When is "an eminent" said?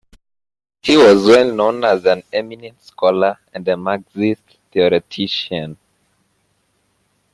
2.05-2.81